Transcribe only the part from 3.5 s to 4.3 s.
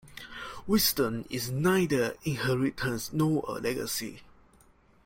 legacy.